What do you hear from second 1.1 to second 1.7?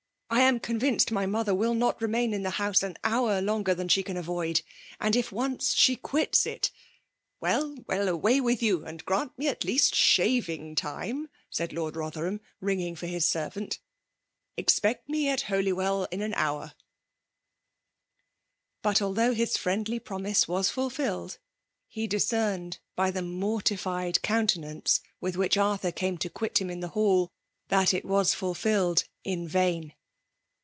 my mother